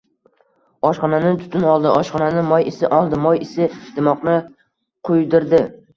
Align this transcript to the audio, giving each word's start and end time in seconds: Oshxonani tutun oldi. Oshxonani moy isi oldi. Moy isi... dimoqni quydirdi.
Oshxonani 0.87 1.33
tutun 1.41 1.67
oldi. 1.73 1.89
Oshxonani 1.99 2.43
moy 2.49 2.65
isi 2.71 2.91
oldi. 3.01 3.19
Moy 3.27 3.43
isi... 3.45 3.69
dimoqni 3.99 4.37
quydirdi. 5.11 5.63